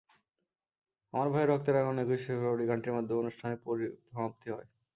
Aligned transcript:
আমার 1.13 1.27
ভাইয়ের 1.29 1.49
রক্তে 1.51 1.69
রাঙানো 1.71 1.99
একুশে 2.01 2.23
ফেব্রুয়ারি 2.27 2.65
গানটির 2.69 2.95
মাধ্যমে 2.97 3.21
অনুষ্ঠানের 3.23 3.59
সমাপ্তি 4.07 4.47
হয়। 4.53 4.67